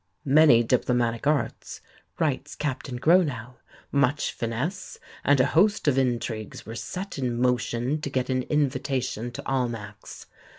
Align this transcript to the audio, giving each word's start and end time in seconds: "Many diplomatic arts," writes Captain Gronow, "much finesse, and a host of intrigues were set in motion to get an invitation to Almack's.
"Many 0.25 0.63
diplomatic 0.63 1.27
arts," 1.27 1.79
writes 2.17 2.55
Captain 2.55 2.97
Gronow, 2.97 3.57
"much 3.91 4.31
finesse, 4.31 4.97
and 5.23 5.39
a 5.39 5.45
host 5.53 5.87
of 5.87 5.95
intrigues 5.95 6.65
were 6.65 6.73
set 6.73 7.19
in 7.19 7.39
motion 7.39 8.01
to 8.01 8.09
get 8.09 8.31
an 8.31 8.41
invitation 8.41 9.29
to 9.29 9.43
Almack's. 9.47 10.25